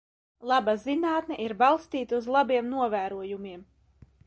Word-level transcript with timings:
Laba 0.51 0.73
zinātne 0.85 1.37
ir 1.43 1.53
balstīta 1.59 2.19
uz 2.21 2.31
labiem 2.39 2.73
novērojumiem. 2.77 3.65